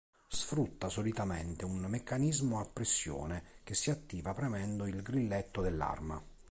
Sfrutta 0.29 0.89
solitamente 0.89 1.63
un 1.63 1.77
meccanismo 1.85 2.59
a 2.59 2.65
pressione 2.65 3.59
che 3.63 3.75
si 3.75 3.91
attiva 3.91 4.33
premendo 4.33 4.87
il 4.87 5.03
grilletto 5.03 5.61
dell'arma. 5.61 6.19